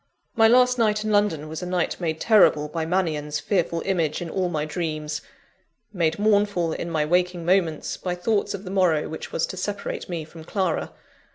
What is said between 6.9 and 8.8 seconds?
waking moments, by thoughts of the